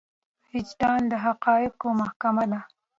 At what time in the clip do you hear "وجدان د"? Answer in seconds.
0.53-1.13